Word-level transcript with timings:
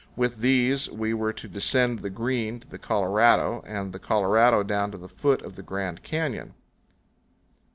With 0.15 0.37
these 0.37 0.89
we 0.89 1.13
were 1.13 1.31
to 1.33 1.47
descend 1.47 1.99
the 1.99 2.09
Green 2.09 2.59
to 2.59 2.67
the 2.67 2.79
Colorado, 2.79 3.63
and 3.67 3.93
the 3.93 3.99
Colorado 3.99 4.63
down 4.63 4.89
to 4.89 4.97
the 4.97 5.07
foot 5.07 5.43
of 5.43 5.55
the 5.55 5.61
Grand 5.63 6.01
Canyon. 6.01 6.55